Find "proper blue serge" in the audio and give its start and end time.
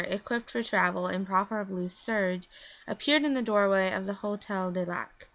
1.27-2.49